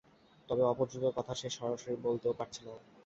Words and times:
তবে 0.49 0.63
অপছন্দের 0.63 1.15
কথা 1.17 1.33
সে 1.35 1.47
সরাসরি 1.49 1.95
বলতেও 2.03 2.37
পারছে 2.39 2.61
না। 2.65 2.73